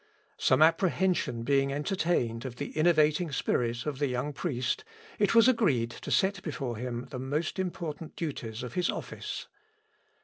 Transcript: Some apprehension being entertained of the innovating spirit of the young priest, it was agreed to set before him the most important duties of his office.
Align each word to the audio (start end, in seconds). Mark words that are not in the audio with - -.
Some 0.39 0.63
apprehension 0.63 1.43
being 1.43 1.71
entertained 1.71 2.43
of 2.43 2.55
the 2.55 2.75
innovating 2.75 3.31
spirit 3.31 3.85
of 3.85 3.99
the 3.99 4.07
young 4.07 4.33
priest, 4.33 4.83
it 5.19 5.35
was 5.35 5.47
agreed 5.47 5.91
to 5.91 6.09
set 6.09 6.41
before 6.41 6.77
him 6.77 7.05
the 7.11 7.19
most 7.19 7.59
important 7.59 8.15
duties 8.15 8.63
of 8.63 8.73
his 8.73 8.89
office. 8.89 9.45